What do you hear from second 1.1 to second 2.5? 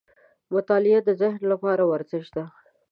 ذهن لپاره ورزش دی.